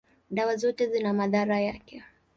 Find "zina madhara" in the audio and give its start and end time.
0.91-1.59